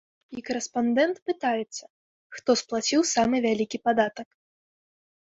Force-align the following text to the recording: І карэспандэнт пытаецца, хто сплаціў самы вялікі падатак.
І 0.39 0.43
карэспандэнт 0.45 1.17
пытаецца, 1.29 1.83
хто 2.37 2.55
сплаціў 2.61 3.01
самы 3.11 3.37
вялікі 3.45 3.77
падатак. 3.85 4.29